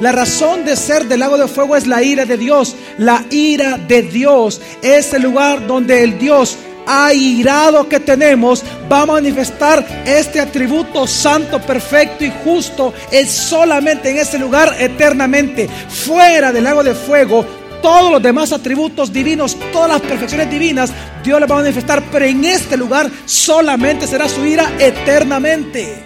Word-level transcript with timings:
La 0.00 0.12
razón 0.12 0.64
de 0.64 0.76
ser 0.76 1.06
del 1.06 1.20
lago 1.20 1.36
de 1.36 1.48
fuego 1.48 1.76
es 1.76 1.86
la 1.86 2.02
ira 2.02 2.24
de 2.24 2.36
Dios. 2.36 2.76
La 2.98 3.24
ira 3.30 3.76
de 3.76 4.02
Dios 4.02 4.60
es 4.82 5.12
el 5.12 5.22
lugar 5.22 5.66
donde 5.66 6.04
el 6.04 6.18
Dios 6.18 6.56
airado 6.86 7.86
que 7.88 8.00
tenemos 8.00 8.62
va 8.90 9.02
a 9.02 9.06
manifestar 9.06 9.84
este 10.06 10.40
atributo 10.40 11.06
santo, 11.06 11.60
perfecto 11.60 12.24
y 12.24 12.32
justo. 12.44 12.94
Es 13.10 13.30
solamente 13.30 14.10
en 14.10 14.18
ese 14.18 14.38
lugar 14.38 14.74
eternamente. 14.78 15.68
Fuera 15.88 16.52
del 16.52 16.64
lago 16.64 16.82
de 16.82 16.94
fuego, 16.94 17.44
todos 17.82 18.10
los 18.10 18.22
demás 18.22 18.52
atributos 18.52 19.12
divinos, 19.12 19.56
todas 19.72 19.90
las 19.90 20.00
perfecciones 20.00 20.50
divinas, 20.50 20.90
Dios 21.22 21.40
les 21.40 21.50
va 21.50 21.56
a 21.56 21.62
manifestar. 21.62 22.02
Pero 22.10 22.24
en 22.24 22.44
este 22.44 22.76
lugar 22.76 23.10
solamente 23.26 24.06
será 24.06 24.28
su 24.28 24.44
ira 24.46 24.70
eternamente. 24.78 26.04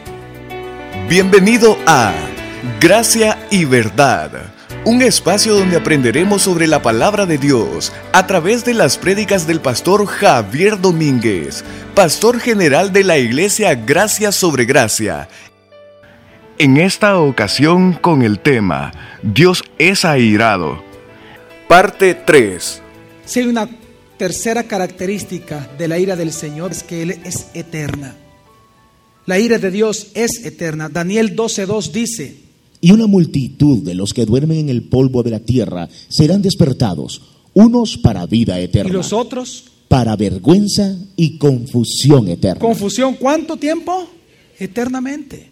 Bienvenido 1.08 1.76
a 1.86 2.12
Gracia 2.80 3.44
y 3.50 3.64
Verdad, 3.64 4.52
un 4.84 5.02
espacio 5.02 5.56
donde 5.56 5.76
aprenderemos 5.76 6.42
sobre 6.42 6.68
la 6.68 6.80
palabra 6.80 7.26
de 7.26 7.36
Dios 7.36 7.92
a 8.12 8.24
través 8.28 8.64
de 8.64 8.72
las 8.72 8.98
prédicas 8.98 9.48
del 9.48 9.60
pastor 9.60 10.06
Javier 10.06 10.80
Domínguez, 10.80 11.64
pastor 11.96 12.38
general 12.38 12.92
de 12.92 13.02
la 13.02 13.18
iglesia 13.18 13.74
Gracia 13.74 14.30
sobre 14.30 14.64
Gracia. 14.64 15.28
En 16.56 16.76
esta 16.76 17.18
ocasión 17.18 17.94
con 17.94 18.22
el 18.22 18.38
tema 18.38 18.92
Dios 19.24 19.64
es 19.78 20.04
airado. 20.04 20.84
Parte 21.66 22.14
3. 22.14 22.80
Si 23.24 23.40
hay 23.40 23.46
una 23.48 23.68
tercera 24.16 24.62
característica 24.62 25.68
de 25.76 25.88
la 25.88 25.98
ira 25.98 26.14
del 26.14 26.32
Señor 26.32 26.70
es 26.70 26.84
que 26.84 27.02
Él 27.02 27.10
es 27.24 27.48
eterna. 27.54 28.14
La 29.26 29.40
ira 29.40 29.58
de 29.58 29.72
Dios 29.72 30.12
es 30.14 30.44
eterna. 30.44 30.88
Daniel 30.88 31.34
12.2 31.34 31.90
dice, 31.90 32.41
Y 32.82 32.90
una 32.92 33.06
multitud 33.06 33.78
de 33.82 33.94
los 33.94 34.12
que 34.12 34.26
duermen 34.26 34.58
en 34.58 34.68
el 34.68 34.82
polvo 34.82 35.22
de 35.22 35.30
la 35.30 35.40
tierra 35.40 35.88
serán 36.08 36.42
despertados, 36.42 37.22
unos 37.54 37.96
para 37.96 38.26
vida 38.26 38.60
¿y 38.60 38.64
eterna, 38.64 38.92
los 38.92 39.12
otros? 39.14 39.64
para 39.88 40.16
vergüenza 40.16 40.96
y 41.16 41.38
confusión 41.38 42.28
eterna. 42.28 42.60
Confusión, 42.60 43.14
¿cuánto 43.20 43.56
tiempo? 43.56 44.06
Eternamente. 44.58 45.50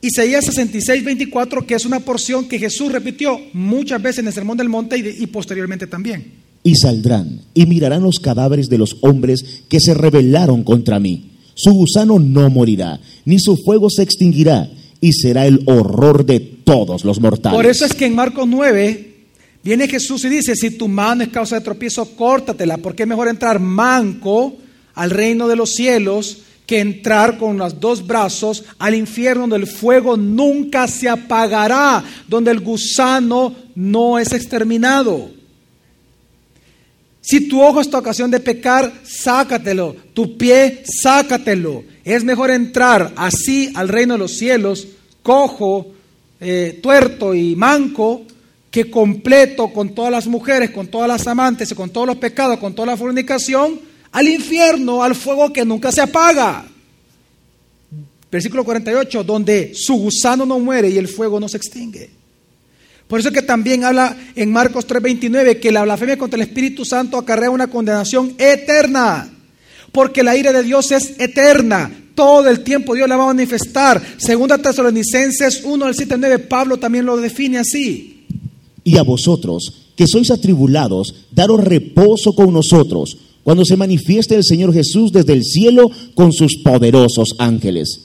Isaías 0.00 0.44
66, 0.44 1.04
24, 1.04 1.66
que 1.66 1.74
es 1.74 1.84
una 1.84 2.00
porción 2.00 2.46
que 2.48 2.58
Jesús 2.58 2.92
repitió 2.92 3.38
muchas 3.52 4.00
veces 4.02 4.18
en 4.20 4.26
el 4.28 4.32
Sermón 4.32 4.56
del 4.56 4.68
Monte 4.68 4.98
y, 4.98 5.02
de- 5.02 5.16
y 5.18 5.26
posteriormente 5.26 5.86
también. 5.86 6.32
y 6.62 6.74
saldrán 6.74 7.42
y 7.54 7.66
mirarán 7.66 8.02
los 8.02 8.18
cadáveres 8.18 8.68
de 8.68 8.78
los 8.78 8.96
hombres 9.02 9.62
que 9.68 9.78
se 9.80 9.94
rebelaron 9.94 10.64
contra 10.64 10.98
mí. 10.98 11.30
Su 11.54 11.70
gusano 11.72 12.18
no 12.18 12.50
morirá, 12.50 13.00
ni 13.24 13.38
su 13.38 13.56
fuego 13.56 13.88
se 13.90 14.02
extinguirá, 14.02 14.68
y 15.00 15.12
será 15.12 15.46
el 15.46 15.62
horror 15.66 16.24
de 16.24 16.40
todos 16.40 17.04
los 17.04 17.20
mortales. 17.20 17.56
Por 17.56 17.66
eso 17.66 17.84
es 17.84 17.94
que 17.94 18.06
en 18.06 18.14
Marcos 18.14 18.46
9 18.46 19.14
viene 19.62 19.88
Jesús 19.88 20.24
y 20.24 20.28
dice, 20.28 20.54
si 20.54 20.70
tu 20.70 20.88
mano 20.88 21.22
es 21.22 21.28
causa 21.28 21.56
de 21.56 21.64
tropiezo, 21.64 22.16
córtatela, 22.16 22.78
porque 22.78 23.02
es 23.02 23.08
mejor 23.08 23.28
entrar 23.28 23.60
manco 23.60 24.56
al 24.94 25.10
reino 25.10 25.48
de 25.48 25.56
los 25.56 25.70
cielos 25.70 26.38
que 26.66 26.80
entrar 26.80 27.38
con 27.38 27.58
los 27.58 27.78
dos 27.78 28.06
brazos 28.06 28.64
al 28.78 28.94
infierno 28.94 29.42
donde 29.42 29.56
el 29.56 29.66
fuego 29.66 30.16
nunca 30.16 30.88
se 30.88 31.08
apagará, 31.08 32.02
donde 32.26 32.50
el 32.50 32.60
gusano 32.60 33.54
no 33.74 34.18
es 34.18 34.32
exterminado. 34.32 35.35
Si 37.26 37.48
tu 37.48 37.60
ojo 37.60 37.80
es 37.80 37.90
tu 37.90 37.96
ocasión 37.96 38.30
de 38.30 38.38
pecar, 38.38 39.00
sácatelo. 39.02 39.96
Tu 40.14 40.38
pie, 40.38 40.84
sácatelo. 40.84 41.82
Es 42.04 42.22
mejor 42.22 42.52
entrar 42.52 43.14
así 43.16 43.72
al 43.74 43.88
reino 43.88 44.14
de 44.14 44.18
los 44.18 44.38
cielos, 44.38 44.86
cojo, 45.24 45.88
eh, 46.38 46.78
tuerto 46.80 47.34
y 47.34 47.56
manco, 47.56 48.22
que 48.70 48.88
completo 48.88 49.72
con 49.72 49.92
todas 49.92 50.12
las 50.12 50.28
mujeres, 50.28 50.70
con 50.70 50.86
todas 50.86 51.08
las 51.08 51.26
amantes, 51.26 51.74
con 51.74 51.90
todos 51.90 52.06
los 52.06 52.16
pecados, 52.18 52.60
con 52.60 52.76
toda 52.76 52.86
la 52.86 52.96
fornicación, 52.96 53.80
al 54.12 54.28
infierno, 54.28 55.02
al 55.02 55.16
fuego 55.16 55.52
que 55.52 55.64
nunca 55.64 55.90
se 55.90 56.02
apaga. 56.02 56.64
Versículo 58.30 58.62
48, 58.62 59.24
donde 59.24 59.72
su 59.74 59.96
gusano 59.96 60.46
no 60.46 60.60
muere 60.60 60.90
y 60.90 60.96
el 60.96 61.08
fuego 61.08 61.40
no 61.40 61.48
se 61.48 61.56
extingue. 61.56 62.08
Por 63.08 63.20
eso 63.20 63.28
es 63.28 63.34
que 63.34 63.42
también 63.42 63.84
habla 63.84 64.16
en 64.34 64.50
Marcos 64.50 64.86
3:29 64.86 65.60
que 65.60 65.70
la 65.70 65.82
blasfemia 65.82 66.18
contra 66.18 66.36
el 66.36 66.48
Espíritu 66.48 66.84
Santo 66.84 67.16
acarrea 67.16 67.50
una 67.50 67.68
condenación 67.68 68.34
eterna. 68.38 69.32
Porque 69.92 70.22
la 70.22 70.36
ira 70.36 70.52
de 70.52 70.62
Dios 70.62 70.90
es 70.90 71.14
eterna. 71.18 71.90
Todo 72.14 72.48
el 72.48 72.60
tiempo 72.60 72.94
Dios 72.94 73.08
la 73.08 73.16
va 73.16 73.24
a 73.24 73.34
manifestar. 73.34 74.02
Segunda 74.16 74.58
Tesalonicenses 74.58 75.62
1 75.64 75.84
al 75.84 75.94
7 75.94 76.14
al 76.14 76.20
9, 76.20 76.38
Pablo 76.40 76.78
también 76.78 77.06
lo 77.06 77.16
define 77.16 77.58
así. 77.58 78.24
Y 78.82 78.96
a 78.96 79.02
vosotros, 79.02 79.90
que 79.96 80.06
sois 80.06 80.30
atribulados, 80.30 81.26
daros 81.30 81.62
reposo 81.62 82.34
con 82.34 82.52
nosotros, 82.52 83.18
cuando 83.42 83.64
se 83.64 83.76
manifieste 83.76 84.34
el 84.34 84.44
Señor 84.44 84.72
Jesús 84.72 85.12
desde 85.12 85.32
el 85.32 85.44
cielo 85.44 85.90
con 86.14 86.32
sus 86.32 86.56
poderosos 86.64 87.36
ángeles, 87.38 88.00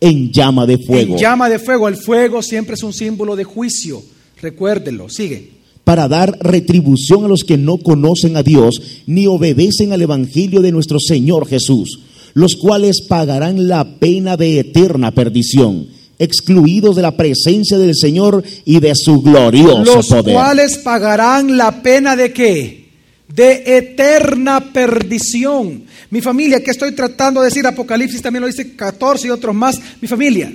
en 0.00 0.30
llama 0.30 0.66
de 0.66 0.78
fuego, 0.78 1.14
En 1.14 1.20
llama 1.20 1.48
de 1.48 1.58
fuego, 1.58 1.88
el 1.88 1.96
fuego 1.96 2.42
siempre 2.42 2.74
es 2.74 2.82
un 2.82 2.92
símbolo 2.92 3.34
de 3.34 3.44
juicio. 3.44 4.02
Recuérdelo, 4.40 5.08
sigue. 5.08 5.50
para 5.84 6.08
dar 6.08 6.36
retribución 6.40 7.24
a 7.24 7.28
los 7.28 7.44
que 7.44 7.56
no 7.56 7.78
conocen 7.78 8.36
a 8.36 8.42
Dios 8.42 8.80
ni 9.06 9.28
obedecen 9.28 9.92
al 9.92 10.02
Evangelio 10.02 10.60
de 10.60 10.72
nuestro 10.72 10.98
Señor 10.98 11.46
Jesús, 11.46 12.00
los 12.34 12.56
cuales 12.56 13.02
pagarán 13.02 13.68
la 13.68 13.98
pena 14.00 14.36
de 14.36 14.58
eterna 14.58 15.12
perdición, 15.12 15.86
excluidos 16.18 16.96
de 16.96 17.02
la 17.02 17.16
presencia 17.16 17.78
del 17.78 17.94
Señor 17.94 18.42
y 18.64 18.80
de 18.80 18.94
su 18.96 19.22
glorioso 19.22 19.84
Los 19.84 20.06
poder. 20.08 20.34
cuales 20.34 20.78
pagarán 20.78 21.56
la 21.56 21.82
pena 21.82 22.16
de 22.16 22.32
qué? 22.32 22.86
De 23.32 23.62
eterna 23.78 24.72
perdición. 24.72 25.84
Mi 26.10 26.20
familia, 26.20 26.62
que 26.64 26.72
estoy 26.72 26.92
tratando 26.92 27.40
de 27.40 27.46
decir, 27.46 27.64
Apocalipsis 27.66 28.22
también 28.22 28.40
lo 28.42 28.48
dice 28.48 28.74
14 28.74 29.28
y 29.28 29.30
otros 29.30 29.54
más. 29.54 29.80
Mi 30.00 30.08
familia, 30.08 30.52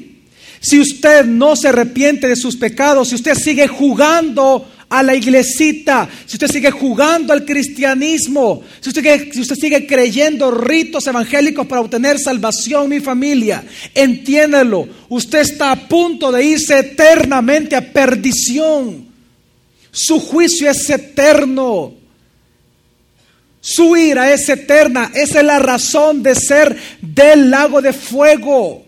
si 0.62 0.80
usted 0.80 1.26
no 1.26 1.56
se 1.56 1.68
arrepiente 1.70 2.28
de 2.28 2.36
sus 2.38 2.56
pecados, 2.56 3.10
si 3.10 3.16
usted 3.16 3.34
sigue 3.36 3.68
jugando 3.68 4.66
a 4.90 5.02
la 5.02 5.16
iglesita, 5.16 6.08
si 6.26 6.36
usted 6.36 6.50
sigue 6.52 6.70
jugando 6.70 7.34
al 7.34 7.46
cristianismo, 7.46 8.62
si 8.80 8.90
usted, 8.90 9.32
sigue- 9.56 9.88
creyendo 9.88 10.52
ritos 10.52 11.08
evangélicos 11.08 11.66
para 11.66 11.82
obtener 11.82 12.20
salvación, 12.20 12.90
mi 12.90 13.00
familia, 13.00 13.64
entiéndalo, 13.96 14.88
usted 15.10 15.40
está 15.40 15.72
a 15.72 15.88
punto 15.88 16.32
de 16.32 16.44
irse 16.46 16.78
eternamente 16.78 17.76
a 17.76 17.92
perdición. 17.94 19.08
Su 19.92 20.20
juicio 20.20 20.70
es 20.70 20.90
eterno. 20.90 21.94
Su 23.62 23.96
ira 23.96 24.34
es 24.34 24.48
eterna. 24.50 25.12
Esa 25.14 25.40
es 25.40 25.46
la 25.46 25.60
razón 25.60 26.22
de 26.24 26.36
ser 26.36 26.78
del 27.02 27.50
lago 27.50 27.82
de 27.82 27.94
fuego. 27.94 28.86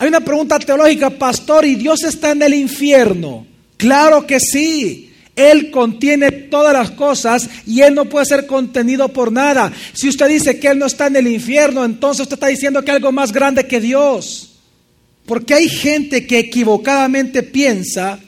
Hay 0.00 0.08
una 0.08 0.20
pregunta 0.20 0.58
teológica, 0.58 1.10
pastor, 1.10 1.66
¿y 1.66 1.74
Dios 1.74 2.04
está 2.04 2.30
en 2.30 2.40
el 2.40 2.54
infierno? 2.54 3.46
Claro 3.76 4.26
que 4.26 4.40
sí. 4.40 5.12
Él 5.36 5.70
contiene 5.70 6.32
todas 6.32 6.72
las 6.72 6.92
cosas 6.92 7.46
y 7.66 7.82
Él 7.82 7.94
no 7.94 8.06
puede 8.06 8.24
ser 8.24 8.46
contenido 8.46 9.10
por 9.10 9.30
nada. 9.30 9.70
Si 9.92 10.08
usted 10.08 10.26
dice 10.28 10.58
que 10.58 10.68
Él 10.68 10.78
no 10.78 10.86
está 10.86 11.08
en 11.08 11.16
el 11.16 11.26
infierno, 11.26 11.84
entonces 11.84 12.22
usted 12.22 12.36
está 12.36 12.46
diciendo 12.46 12.82
que 12.82 12.92
hay 12.92 12.96
algo 12.96 13.12
más 13.12 13.30
grande 13.30 13.66
que 13.66 13.78
Dios. 13.78 14.54
Porque 15.26 15.52
hay 15.52 15.68
gente 15.68 16.26
que 16.26 16.38
equivocadamente 16.38 17.42
piensa 17.42 18.18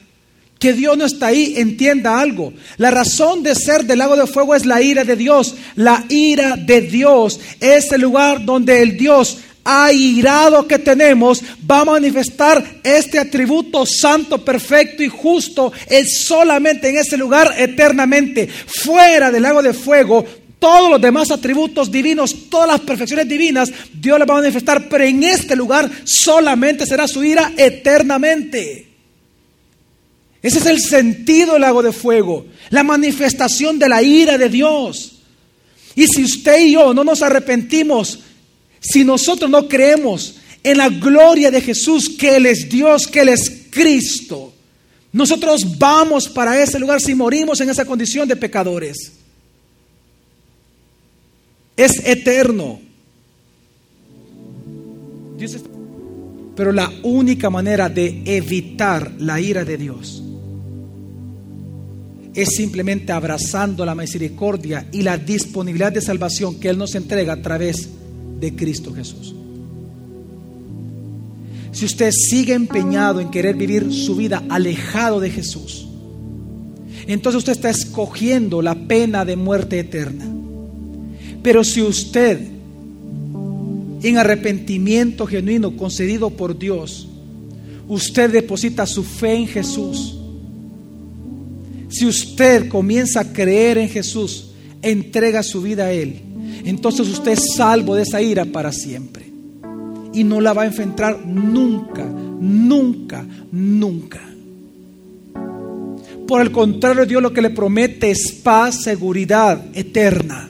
que 0.58 0.74
Dios 0.74 0.98
no 0.98 1.06
está 1.06 1.28
ahí, 1.28 1.54
entienda 1.56 2.20
algo. 2.20 2.52
La 2.76 2.90
razón 2.90 3.42
de 3.42 3.54
ser 3.54 3.86
del 3.86 3.98
lago 3.98 4.14
de 4.14 4.26
fuego 4.26 4.54
es 4.54 4.66
la 4.66 4.82
ira 4.82 5.04
de 5.04 5.16
Dios. 5.16 5.54
La 5.74 6.04
ira 6.10 6.56
de 6.56 6.82
Dios 6.82 7.40
es 7.60 7.90
el 7.92 8.02
lugar 8.02 8.44
donde 8.44 8.82
el 8.82 8.98
Dios 8.98 9.38
airado 9.64 10.66
que 10.66 10.78
tenemos 10.78 11.42
va 11.70 11.80
a 11.80 11.84
manifestar 11.84 12.80
este 12.82 13.18
atributo 13.18 13.86
santo, 13.86 14.44
perfecto 14.44 15.02
y 15.02 15.08
justo. 15.08 15.72
Es 15.88 16.24
solamente 16.24 16.88
en 16.88 16.98
ese 16.98 17.16
lugar 17.16 17.54
eternamente. 17.56 18.48
Fuera 18.48 19.30
del 19.30 19.42
lago 19.42 19.62
de 19.62 19.72
fuego, 19.72 20.24
todos 20.58 20.90
los 20.90 21.00
demás 21.00 21.30
atributos 21.30 21.90
divinos, 21.90 22.48
todas 22.48 22.68
las 22.68 22.80
perfecciones 22.80 23.28
divinas, 23.28 23.72
Dios 23.92 24.18
les 24.18 24.28
va 24.28 24.34
a 24.34 24.40
manifestar, 24.40 24.88
pero 24.88 25.02
en 25.02 25.24
este 25.24 25.56
lugar 25.56 25.90
solamente 26.04 26.86
será 26.86 27.08
su 27.08 27.24
ira 27.24 27.52
eternamente. 27.56 28.86
Ese 30.40 30.58
es 30.58 30.66
el 30.66 30.80
sentido 30.80 31.54
del 31.54 31.62
lago 31.62 31.82
de 31.82 31.92
fuego, 31.92 32.46
la 32.70 32.82
manifestación 32.82 33.78
de 33.78 33.88
la 33.88 34.02
ira 34.02 34.38
de 34.38 34.48
Dios. 34.48 35.20
Y 35.94 36.06
si 36.06 36.24
usted 36.24 36.60
y 36.60 36.72
yo 36.72 36.94
no 36.94 37.04
nos 37.04 37.22
arrepentimos, 37.22 38.20
si 38.82 39.04
nosotros 39.04 39.48
no 39.48 39.66
creemos 39.68 40.34
en 40.62 40.76
la 40.76 40.88
gloria 40.90 41.50
de 41.50 41.60
Jesús, 41.62 42.10
que 42.10 42.36
Él 42.36 42.46
es 42.46 42.68
Dios, 42.68 43.06
que 43.06 43.20
Él 43.20 43.30
es 43.30 43.66
Cristo, 43.70 44.52
nosotros 45.12 45.78
vamos 45.78 46.28
para 46.28 46.62
ese 46.62 46.78
lugar 46.78 47.00
si 47.00 47.14
morimos 47.14 47.60
en 47.60 47.70
esa 47.70 47.84
condición 47.84 48.28
de 48.28 48.36
pecadores. 48.36 49.12
Es 51.76 52.04
eterno. 52.06 52.80
Dios 55.38 55.54
está- 55.54 55.68
Pero 56.54 56.70
la 56.72 56.92
única 57.02 57.48
manera 57.50 57.88
de 57.88 58.22
evitar 58.26 59.12
la 59.18 59.40
ira 59.40 59.64
de 59.64 59.76
Dios 59.78 60.22
es 62.34 62.48
simplemente 62.56 63.12
abrazando 63.12 63.84
la 63.86 63.94
misericordia 63.94 64.86
y 64.92 65.02
la 65.02 65.16
disponibilidad 65.18 65.92
de 65.92 66.00
salvación 66.02 66.58
que 66.60 66.68
Él 66.68 66.78
nos 66.78 66.94
entrega 66.94 67.34
a 67.34 67.42
través 67.42 67.88
de 67.88 68.01
Cristo 68.50 68.92
Jesús. 68.92 69.34
Si 71.72 71.86
usted 71.86 72.10
sigue 72.10 72.52
empeñado 72.52 73.20
en 73.20 73.30
querer 73.30 73.56
vivir 73.56 73.92
su 73.92 74.16
vida 74.16 74.42
alejado 74.50 75.20
de 75.20 75.30
Jesús, 75.30 75.86
entonces 77.06 77.38
usted 77.38 77.52
está 77.52 77.70
escogiendo 77.70 78.60
la 78.60 78.74
pena 78.74 79.24
de 79.24 79.36
muerte 79.36 79.78
eterna. 79.78 80.26
Pero 81.42 81.64
si 81.64 81.82
usted, 81.82 82.40
en 84.02 84.18
arrepentimiento 84.18 85.26
genuino 85.26 85.76
concedido 85.76 86.30
por 86.30 86.58
Dios, 86.58 87.08
usted 87.88 88.30
deposita 88.30 88.86
su 88.86 89.02
fe 89.02 89.34
en 89.34 89.46
Jesús, 89.46 90.18
si 91.88 92.06
usted 92.06 92.68
comienza 92.68 93.20
a 93.20 93.32
creer 93.32 93.76
en 93.76 93.88
Jesús, 93.88 94.52
entrega 94.80 95.42
su 95.42 95.60
vida 95.60 95.84
a 95.84 95.92
Él, 95.92 96.22
entonces 96.64 97.08
usted 97.08 97.32
es 97.32 97.54
salvo 97.56 97.94
de 97.94 98.02
esa 98.02 98.20
ira 98.20 98.44
para 98.44 98.72
siempre. 98.72 99.30
Y 100.12 100.24
no 100.24 100.40
la 100.40 100.52
va 100.52 100.62
a 100.62 100.66
enfrentar 100.66 101.24
nunca, 101.24 102.04
nunca, 102.04 103.24
nunca. 103.50 104.20
Por 106.26 106.40
el 106.40 106.52
contrario, 106.52 107.04
Dios 107.04 107.22
lo 107.22 107.32
que 107.32 107.42
le 107.42 107.50
promete 107.50 108.10
es 108.10 108.32
paz, 108.42 108.82
seguridad 108.82 109.60
eterna. 109.74 110.48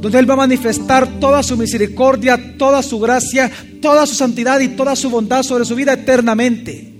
Donde 0.00 0.18
Él 0.18 0.28
va 0.28 0.34
a 0.34 0.38
manifestar 0.38 1.20
toda 1.20 1.42
su 1.42 1.56
misericordia, 1.56 2.56
toda 2.56 2.82
su 2.82 2.98
gracia, 2.98 3.50
toda 3.80 4.06
su 4.06 4.14
santidad 4.14 4.60
y 4.60 4.68
toda 4.68 4.96
su 4.96 5.10
bondad 5.10 5.42
sobre 5.42 5.64
su 5.64 5.74
vida 5.74 5.92
eternamente. 5.92 6.92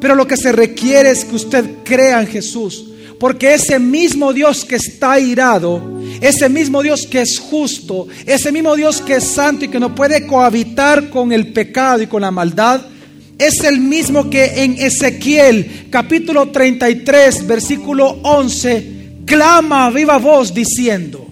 Pero 0.00 0.14
lo 0.14 0.26
que 0.26 0.36
se 0.36 0.52
requiere 0.52 1.10
es 1.10 1.24
que 1.24 1.36
usted 1.36 1.64
crea 1.84 2.20
en 2.20 2.26
Jesús. 2.26 2.91
Porque 3.22 3.54
ese 3.54 3.78
mismo 3.78 4.32
Dios 4.32 4.64
que 4.64 4.74
está 4.74 5.20
irado, 5.20 5.80
ese 6.20 6.48
mismo 6.48 6.82
Dios 6.82 7.06
que 7.06 7.20
es 7.20 7.38
justo, 7.38 8.08
ese 8.26 8.50
mismo 8.50 8.74
Dios 8.74 9.00
que 9.00 9.14
es 9.14 9.22
santo 9.22 9.64
y 9.64 9.68
que 9.68 9.78
no 9.78 9.94
puede 9.94 10.26
cohabitar 10.26 11.08
con 11.08 11.30
el 11.30 11.52
pecado 11.52 12.02
y 12.02 12.08
con 12.08 12.22
la 12.22 12.32
maldad, 12.32 12.80
es 13.38 13.62
el 13.62 13.78
mismo 13.78 14.28
que 14.28 14.64
en 14.64 14.72
Ezequiel 14.76 15.86
capítulo 15.88 16.48
33 16.48 17.46
versículo 17.46 18.18
11 18.24 19.20
clama 19.24 19.86
a 19.86 19.90
viva 19.90 20.18
voz 20.18 20.52
diciendo, 20.52 21.24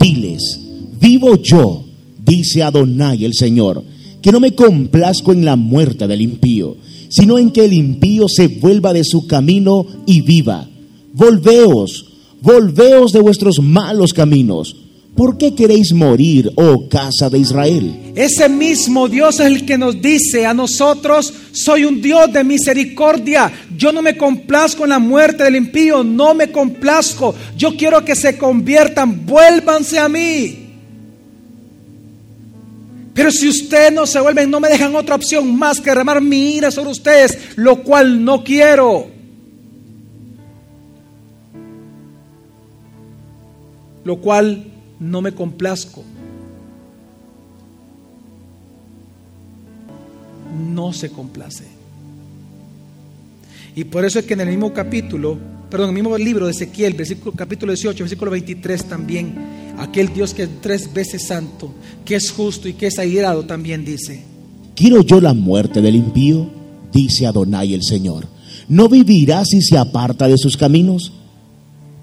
Diles, 0.00 0.58
vivo 0.98 1.36
yo, 1.36 1.84
dice 2.16 2.62
Adonai 2.62 3.26
el 3.26 3.34
Señor, 3.34 3.84
que 4.22 4.32
no 4.32 4.40
me 4.40 4.54
complazco 4.54 5.34
en 5.34 5.44
la 5.44 5.56
muerte 5.56 6.06
del 6.06 6.22
impío 6.22 6.78
sino 7.08 7.38
en 7.38 7.50
que 7.52 7.64
el 7.64 7.72
impío 7.72 8.26
se 8.28 8.48
vuelva 8.48 8.92
de 8.92 9.04
su 9.04 9.28
camino 9.28 9.86
y 10.06 10.22
viva. 10.22 10.68
Volveos, 11.16 12.04
volveos 12.42 13.10
de 13.10 13.20
vuestros 13.20 13.58
malos 13.58 14.12
caminos. 14.12 14.76
¿Por 15.16 15.38
qué 15.38 15.54
queréis 15.54 15.94
morir, 15.94 16.52
oh 16.56 16.90
casa 16.90 17.30
de 17.30 17.38
Israel? 17.38 18.12
Ese 18.14 18.50
mismo 18.50 19.08
Dios 19.08 19.40
es 19.40 19.46
el 19.46 19.64
que 19.64 19.78
nos 19.78 20.02
dice 20.02 20.44
a 20.44 20.52
nosotros, 20.52 21.32
soy 21.52 21.86
un 21.86 22.02
Dios 22.02 22.30
de 22.34 22.44
misericordia. 22.44 23.50
Yo 23.74 23.92
no 23.92 24.02
me 24.02 24.18
complazco 24.18 24.82
en 24.82 24.90
la 24.90 24.98
muerte 24.98 25.44
del 25.44 25.56
impío, 25.56 26.04
no 26.04 26.34
me 26.34 26.52
complazco. 26.52 27.34
Yo 27.56 27.74
quiero 27.78 28.04
que 28.04 28.14
se 28.14 28.36
conviertan, 28.36 29.24
vuélvanse 29.24 29.98
a 29.98 30.10
mí. 30.10 30.66
Pero 33.14 33.32
si 33.32 33.48
ustedes 33.48 33.90
no 33.90 34.06
se 34.06 34.20
vuelven, 34.20 34.50
no 34.50 34.60
me 34.60 34.68
dejan 34.68 34.94
otra 34.94 35.14
opción 35.14 35.56
más 35.56 35.80
que 35.80 35.94
remar 35.94 36.20
mi 36.20 36.56
ira 36.56 36.70
sobre 36.70 36.90
ustedes, 36.90 37.38
lo 37.56 37.82
cual 37.82 38.22
no 38.22 38.44
quiero. 38.44 39.15
Lo 44.06 44.20
cual 44.20 44.64
no 45.00 45.20
me 45.20 45.32
complazco. 45.32 46.04
No 50.72 50.92
se 50.92 51.10
complace. 51.10 51.64
Y 53.74 53.82
por 53.82 54.04
eso 54.04 54.20
es 54.20 54.24
que 54.24 54.34
en 54.34 54.42
el 54.42 54.48
mismo 54.50 54.72
capítulo, 54.72 55.36
perdón, 55.68 55.90
en 55.90 55.96
el 55.96 56.02
mismo 56.04 56.16
libro 56.16 56.46
de 56.46 56.52
Ezequiel, 56.52 56.94
capítulo 57.34 57.72
18, 57.72 58.04
versículo 58.04 58.30
23 58.30 58.84
también, 58.84 59.34
aquel 59.76 60.14
Dios 60.14 60.34
que 60.34 60.44
es 60.44 60.50
tres 60.60 60.94
veces 60.94 61.26
santo, 61.26 61.74
que 62.04 62.14
es 62.14 62.30
justo 62.30 62.68
y 62.68 62.74
que 62.74 62.86
es 62.86 63.00
airado, 63.00 63.44
también 63.44 63.84
dice. 63.84 64.22
¿Quiero 64.76 65.02
yo 65.02 65.20
la 65.20 65.34
muerte 65.34 65.82
del 65.82 65.96
impío? 65.96 66.48
Dice 66.92 67.26
Adonai 67.26 67.74
el 67.74 67.82
Señor. 67.82 68.28
¿No 68.68 68.88
vivirá 68.88 69.44
si 69.44 69.60
se 69.62 69.76
aparta 69.76 70.28
de 70.28 70.38
sus 70.38 70.56
caminos? 70.56 71.12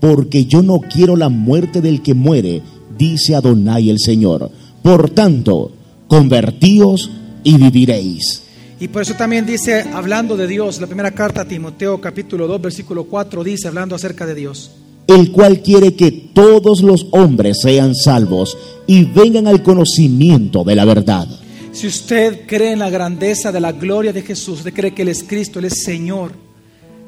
Porque 0.03 0.47
yo 0.47 0.61
no 0.61 0.81
quiero 0.81 1.15
la 1.15 1.29
muerte 1.29 1.79
del 1.79 2.01
que 2.01 2.13
muere, 2.13 2.61
dice 2.97 3.35
Adonai 3.35 3.89
el 3.89 3.99
Señor. 3.99 4.51
Por 4.81 5.11
tanto, 5.11 5.71
convertíos 6.09 7.09
y 7.45 7.55
viviréis. 7.55 8.43
Y 8.81 8.89
por 8.89 9.03
eso 9.03 9.13
también 9.13 9.45
dice, 9.45 9.85
hablando 9.93 10.35
de 10.35 10.45
Dios, 10.45 10.81
la 10.81 10.87
primera 10.87 11.11
carta 11.11 11.43
a 11.43 11.47
Timoteo 11.47 12.01
capítulo 12.01 12.47
2, 12.47 12.61
versículo 12.61 13.05
4, 13.05 13.45
dice, 13.45 13.69
hablando 13.69 13.95
acerca 13.95 14.25
de 14.25 14.35
Dios 14.35 14.71
el 15.07 15.31
cual 15.31 15.61
quiere 15.61 15.95
que 15.95 16.11
todos 16.11 16.81
los 16.81 17.07
hombres 17.11 17.59
sean 17.61 17.93
salvos 17.93 18.57
y 18.87 19.03
vengan 19.03 19.47
al 19.47 19.61
conocimiento 19.61 20.63
de 20.63 20.75
la 20.75 20.85
verdad. 20.85 21.27
Si 21.73 21.87
usted 21.87 22.45
cree 22.47 22.71
en 22.71 22.79
la 22.79 22.89
grandeza 22.89 23.51
de 23.51 23.59
la 23.59 23.73
gloria 23.73 24.13
de 24.13 24.21
Jesús, 24.21 24.59
usted 24.59 24.73
cree 24.73 24.93
que 24.93 25.01
Él 25.01 25.09
es 25.09 25.23
Cristo, 25.23 25.59
Él 25.59 25.65
es 25.65 25.83
Señor, 25.83 26.31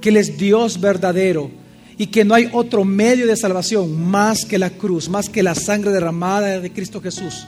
que 0.02 0.10
Él 0.10 0.18
es 0.18 0.38
Dios 0.38 0.80
verdadero 0.80 1.65
y 1.98 2.08
que 2.08 2.26
no 2.26 2.34
hay 2.34 2.50
otro 2.52 2.84
medio 2.84 3.26
de 3.26 3.38
salvación 3.38 4.10
más 4.10 4.46
que 4.46 4.60
la 4.60 4.70
cruz, 4.70 5.10
más 5.10 5.30
que 5.30 5.44
la 5.44 5.56
sangre 5.56 5.92
derramada 5.92 6.60
de 6.60 6.72
Cristo 6.72 7.02
Jesús, 7.02 7.46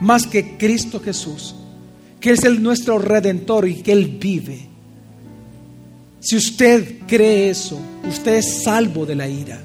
más 0.00 0.26
que 0.26 0.56
Cristo 0.58 1.00
Jesús, 1.00 1.54
que 2.20 2.30
es 2.30 2.44
el 2.44 2.62
nuestro 2.62 2.98
redentor 2.98 3.66
y 3.66 3.76
que 3.76 3.92
Él 3.92 4.18
vive. 4.20 4.66
Si 6.20 6.36
usted 6.36 6.98
cree 7.06 7.48
eso, 7.50 7.78
usted 8.06 8.36
es 8.36 8.62
salvo 8.64 9.06
de 9.06 9.14
la 9.14 9.28
ira. 9.28 9.60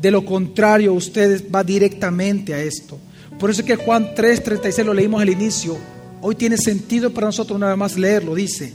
De 0.00 0.10
lo 0.10 0.24
contrario, 0.24 0.94
usted 0.94 1.48
va 1.54 1.62
directamente 1.62 2.54
a 2.54 2.62
esto. 2.62 2.98
Por 3.38 3.50
eso 3.50 3.60
es 3.60 3.66
que 3.66 3.76
Juan 3.76 4.14
3:36 4.16 4.84
lo 4.84 4.94
leímos 4.94 5.22
al 5.22 5.30
inicio. 5.30 5.76
Hoy 6.20 6.34
tiene 6.34 6.56
sentido 6.56 7.12
para 7.12 7.26
nosotros 7.26 7.58
nada 7.58 7.76
más 7.76 7.96
leerlo. 7.96 8.34
Dice, 8.34 8.72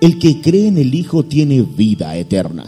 el 0.00 0.18
que 0.18 0.40
cree 0.40 0.68
en 0.68 0.78
el 0.78 0.94
Hijo 0.94 1.24
tiene 1.24 1.62
vida 1.62 2.16
eterna, 2.16 2.64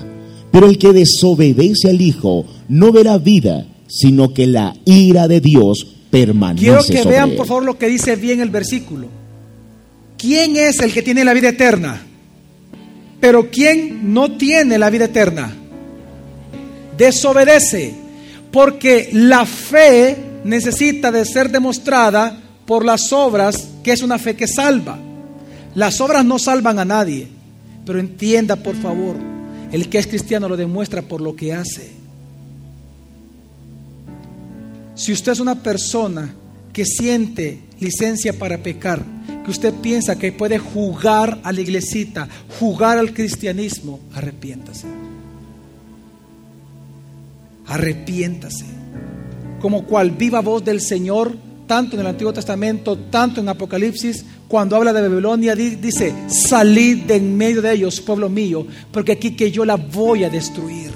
pero 0.50 0.66
el 0.66 0.78
que 0.78 0.92
desobedece 0.92 1.90
al 1.90 2.00
Hijo 2.00 2.45
no 2.69 2.92
verá 2.92 3.19
vida, 3.19 3.66
sino 3.87 4.33
que 4.33 4.47
la 4.47 4.75
ira 4.85 5.28
de 5.28 5.40
Dios 5.40 5.87
permanece. 6.11 6.64
Quiero 6.64 6.85
que 6.85 7.09
vean 7.09 7.33
por 7.37 7.47
favor 7.47 7.64
lo 7.64 7.78
que 7.78 7.88
dice 7.88 8.16
bien 8.16 8.40
el 8.40 8.50
versículo. 8.50 9.09
¿Quién 10.16 10.57
es 10.57 10.80
el 10.80 10.92
que 10.92 11.02
tiene 11.02 11.25
la 11.25 11.33
vida 11.33 11.49
eterna? 11.49 12.02
Pero 13.21 13.50
¿quién 13.50 14.12
no 14.12 14.33
tiene 14.33 14.78
la 14.78 14.90
vida 14.90 15.07
eterna? 15.07 15.54
Desobedece. 16.97 17.95
Porque 18.50 19.11
la 19.12 19.47
fe 19.47 20.16
necesita 20.45 21.12
de 21.12 21.25
ser 21.25 21.50
demostrada 21.50 22.40
por 22.66 22.85
las 22.85 23.12
obras, 23.12 23.69
que 23.83 23.92
es 23.92 24.02
una 24.02 24.19
fe 24.19 24.35
que 24.37 24.47
salva. 24.47 24.99
Las 25.75 26.00
obras 26.00 26.25
no 26.25 26.38
salvan 26.38 26.78
a 26.78 26.85
nadie, 26.85 27.28
pero 27.87 28.00
entienda 28.00 28.57
por 28.57 28.75
favor, 28.76 29.16
el 29.72 29.88
que 29.88 29.98
es 29.98 30.06
cristiano 30.06 30.48
lo 30.48 30.56
demuestra 30.56 31.02
por 31.02 31.20
lo 31.20 31.36
que 31.36 31.52
hace. 31.52 31.90
Si 34.94 35.12
usted 35.12 35.32
es 35.32 35.40
una 35.40 35.62
persona 35.62 36.34
que 36.72 36.84
siente 36.84 37.60
licencia 37.80 38.32
para 38.32 38.58
pecar, 38.58 39.02
que 39.44 39.50
usted 39.50 39.72
piensa 39.74 40.18
que 40.18 40.32
puede 40.32 40.58
jugar 40.58 41.40
a 41.42 41.52
la 41.52 41.60
iglesita, 41.60 42.28
jugar 42.58 42.98
al 42.98 43.14
cristianismo, 43.14 44.00
arrepiéntase 44.14 44.86
arrepiéntase. 47.70 48.64
Como 49.60 49.86
cual 49.86 50.10
viva 50.10 50.40
voz 50.40 50.64
del 50.64 50.80
Señor, 50.80 51.36
tanto 51.70 51.94
en 51.94 52.00
el 52.00 52.08
Antiguo 52.08 52.32
Testamento, 52.32 52.98
tanto 52.98 53.40
en 53.40 53.48
Apocalipsis, 53.48 54.24
cuando 54.48 54.74
habla 54.74 54.92
de 54.92 55.02
Babilonia, 55.02 55.54
dice, 55.54 56.12
salid 56.26 57.04
de 57.04 57.14
en 57.14 57.36
medio 57.36 57.62
de 57.62 57.72
ellos, 57.72 58.00
pueblo 58.00 58.28
mío, 58.28 58.66
porque 58.90 59.12
aquí 59.12 59.36
que 59.36 59.52
yo 59.52 59.64
la 59.64 59.76
voy 59.76 60.24
a 60.24 60.28
destruir. 60.28 60.90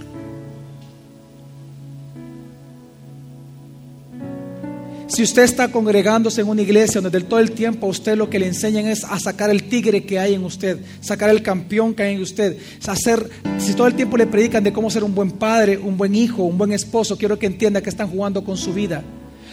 Si 5.06 5.22
usted 5.22 5.44
está 5.44 5.70
congregándose 5.70 6.40
en 6.40 6.48
una 6.48 6.62
iglesia 6.62 7.00
donde 7.00 7.20
todo 7.20 7.38
el 7.38 7.52
tiempo 7.52 7.86
a 7.86 7.90
usted 7.90 8.16
lo 8.16 8.28
que 8.28 8.40
le 8.40 8.48
enseñan 8.48 8.86
es 8.86 9.04
a 9.04 9.20
sacar 9.20 9.50
el 9.50 9.68
tigre 9.68 10.02
que 10.02 10.18
hay 10.18 10.34
en 10.34 10.42
usted, 10.42 10.80
sacar 11.00 11.30
el 11.30 11.40
campeón 11.40 11.94
que 11.94 12.02
hay 12.02 12.16
en 12.16 12.20
usted, 12.20 12.58
hacer, 12.88 13.30
si 13.58 13.74
todo 13.74 13.86
el 13.86 13.94
tiempo 13.94 14.16
le 14.16 14.26
predican 14.26 14.64
de 14.64 14.72
cómo 14.72 14.90
ser 14.90 15.04
un 15.04 15.14
buen 15.14 15.30
padre, 15.30 15.78
un 15.78 15.96
buen 15.96 16.16
hijo, 16.16 16.42
un 16.42 16.58
buen 16.58 16.72
esposo, 16.72 17.16
quiero 17.16 17.38
que 17.38 17.46
entienda 17.46 17.80
que 17.80 17.90
están 17.90 18.10
jugando 18.10 18.42
con 18.42 18.56
su 18.56 18.72
vida. 18.74 19.04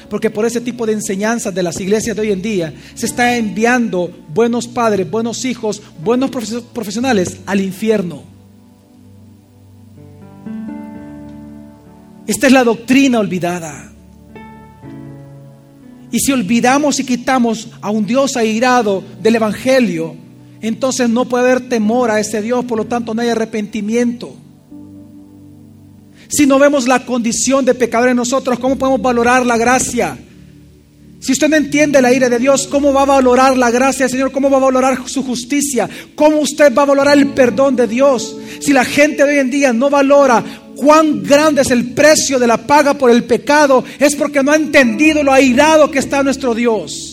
Porque 0.09 0.29
por 0.29 0.45
ese 0.45 0.61
tipo 0.61 0.85
de 0.85 0.93
enseñanzas 0.93 1.53
de 1.53 1.63
las 1.63 1.79
iglesias 1.79 2.15
de 2.15 2.21
hoy 2.21 2.31
en 2.31 2.41
día 2.41 2.73
se 2.95 3.05
está 3.05 3.37
enviando 3.37 4.11
buenos 4.33 4.67
padres, 4.67 5.09
buenos 5.09 5.45
hijos, 5.45 5.81
buenos 6.03 6.31
profesionales 6.31 7.37
al 7.45 7.61
infierno. 7.61 8.23
Esta 12.27 12.47
es 12.47 12.53
la 12.53 12.63
doctrina 12.63 13.19
olvidada. 13.19 13.91
Y 16.11 16.19
si 16.19 16.31
olvidamos 16.31 16.99
y 16.99 17.05
quitamos 17.05 17.69
a 17.81 17.89
un 17.89 18.05
Dios 18.05 18.35
airado 18.35 19.03
del 19.21 19.35
Evangelio, 19.35 20.15
entonces 20.61 21.09
no 21.09 21.25
puede 21.25 21.45
haber 21.45 21.69
temor 21.69 22.11
a 22.11 22.19
ese 22.19 22.41
Dios, 22.41 22.65
por 22.65 22.77
lo 22.77 22.85
tanto 22.85 23.13
no 23.13 23.21
hay 23.21 23.29
arrepentimiento. 23.29 24.35
Si 26.31 26.45
no 26.45 26.57
vemos 26.57 26.87
la 26.87 27.05
condición 27.05 27.65
de 27.65 27.75
pecador 27.75 28.09
en 28.09 28.15
nosotros, 28.15 28.57
¿cómo 28.57 28.77
podemos 28.77 29.01
valorar 29.01 29.45
la 29.45 29.57
gracia? 29.57 30.17
Si 31.19 31.33
usted 31.33 31.49
no 31.49 31.57
entiende 31.57 32.01
la 32.01 32.13
ira 32.13 32.29
de 32.29 32.39
Dios, 32.39 32.67
¿cómo 32.67 32.93
va 32.93 33.01
a 33.01 33.05
valorar 33.05 33.57
la 33.57 33.69
gracia 33.69 34.05
del 34.05 34.11
Señor? 34.11 34.31
¿Cómo 34.31 34.49
va 34.49 34.57
a 34.57 34.61
valorar 34.61 35.07
su 35.07 35.23
justicia? 35.23 35.89
¿Cómo 36.15 36.37
usted 36.39 36.73
va 36.73 36.83
a 36.83 36.85
valorar 36.85 37.17
el 37.17 37.27
perdón 37.27 37.75
de 37.75 37.85
Dios? 37.85 38.37
Si 38.61 38.71
la 38.71 38.85
gente 38.85 39.25
de 39.25 39.33
hoy 39.33 39.39
en 39.39 39.51
día 39.51 39.73
no 39.73 39.89
valora 39.89 40.43
cuán 40.77 41.21
grande 41.21 41.61
es 41.61 41.69
el 41.69 41.91
precio 41.91 42.39
de 42.39 42.47
la 42.47 42.65
paga 42.65 42.93
por 42.93 43.11
el 43.11 43.25
pecado, 43.25 43.83
es 43.99 44.15
porque 44.15 44.41
no 44.41 44.51
ha 44.51 44.55
entendido 44.55 45.21
lo 45.23 45.33
airado 45.33 45.91
que 45.91 45.99
está 45.99 46.23
nuestro 46.23 46.55
Dios. 46.55 47.10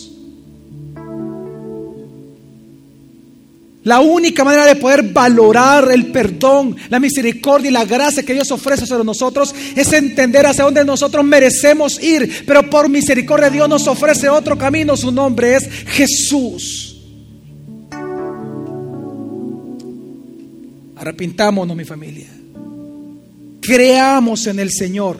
La 3.89 4.01
única 4.01 4.43
manera 4.43 4.67
de 4.67 4.75
poder 4.75 5.01
valorar 5.01 5.91
el 5.91 6.11
perdón, 6.11 6.75
la 6.89 6.99
misericordia 6.99 7.69
y 7.69 7.73
la 7.73 7.85
gracia 7.85 8.21
que 8.21 8.35
Dios 8.35 8.51
ofrece 8.51 8.85
sobre 8.85 9.03
nosotros 9.03 9.55
es 9.75 9.91
entender 9.91 10.45
hacia 10.45 10.63
dónde 10.63 10.85
nosotros 10.85 11.25
merecemos 11.25 11.99
ir. 11.99 12.45
Pero 12.45 12.69
por 12.69 12.87
misericordia 12.87 13.49
Dios 13.49 13.67
nos 13.67 13.87
ofrece 13.87 14.29
otro 14.29 14.59
camino. 14.59 14.95
Su 14.95 15.11
nombre 15.11 15.55
es 15.55 15.67
Jesús. 15.87 17.01
Arrepintámonos, 20.95 21.75
mi 21.75 21.83
familia. 21.83 22.27
Creamos 23.59 24.45
en 24.45 24.59
el 24.59 24.69
Señor. 24.69 25.17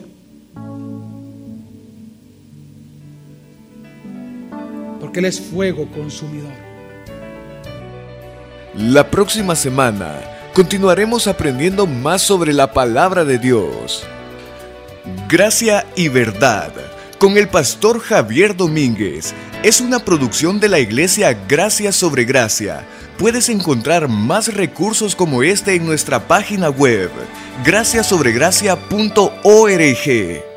Porque 5.00 5.18
Él 5.18 5.24
es 5.24 5.40
fuego 5.40 5.90
consumidor. 5.90 6.69
La 8.74 9.10
próxima 9.10 9.56
semana 9.56 10.20
continuaremos 10.54 11.26
aprendiendo 11.26 11.88
más 11.88 12.22
sobre 12.22 12.52
la 12.52 12.72
palabra 12.72 13.24
de 13.24 13.38
Dios. 13.38 14.04
Gracia 15.28 15.84
y 15.96 16.06
verdad 16.06 16.70
con 17.18 17.36
el 17.36 17.48
pastor 17.48 17.98
Javier 17.98 18.56
Domínguez 18.56 19.34
es 19.64 19.80
una 19.80 19.98
producción 19.98 20.60
de 20.60 20.68
la 20.68 20.78
iglesia 20.78 21.36
Gracia 21.48 21.90
sobre 21.90 22.24
Gracia. 22.24 22.86
Puedes 23.18 23.48
encontrar 23.48 24.06
más 24.06 24.54
recursos 24.54 25.16
como 25.16 25.42
este 25.42 25.74
en 25.74 25.84
nuestra 25.84 26.28
página 26.28 26.70
web 26.70 27.10
graciasobregracia.org. 27.64 30.49